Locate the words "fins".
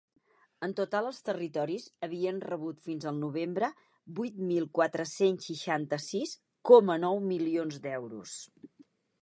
2.87-3.05